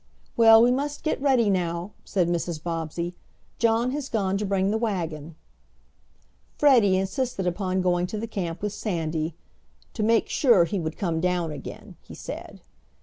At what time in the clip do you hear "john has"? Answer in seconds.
3.59-4.09